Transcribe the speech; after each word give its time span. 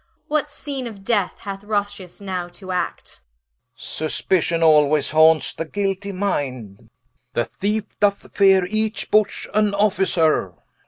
What 0.27 0.49
Scene 0.49 0.87
of 0.87 1.03
death 1.03 1.37
hath 1.41 1.63
Rossius 1.63 2.19
now 2.19 2.47
to 2.53 2.71
Acte? 2.71 3.19
Rich. 3.19 3.19
Suspition 3.83 4.61
alwayes 4.63 5.11
haunts 5.11 5.53
the 5.53 5.65
guilty 5.65 6.11
minde, 6.11 6.89
The 7.35 7.43
Theefe 7.45 7.99
doth 7.99 8.35
feare 8.35 8.65
each 8.65 9.11
bush 9.11 9.45
an 9.53 9.75
Officer, 9.75 10.53
Hen. 10.53 10.59